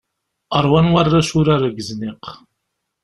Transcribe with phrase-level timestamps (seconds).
[0.65, 2.23] Rwan warrac urar deg uzniq.